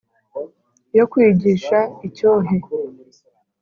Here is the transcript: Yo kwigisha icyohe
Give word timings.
Yo 0.97 1.03
kwigisha 1.11 1.77
icyohe 2.07 2.55